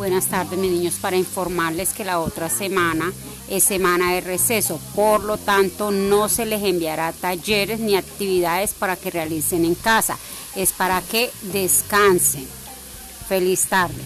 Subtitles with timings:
[0.00, 3.12] Buenas tardes, mis niños, para informarles que la otra semana
[3.50, 8.96] es semana de receso, por lo tanto no se les enviará talleres ni actividades para
[8.96, 10.16] que realicen en casa,
[10.56, 12.48] es para que descansen.
[13.28, 14.02] Feliz tarde.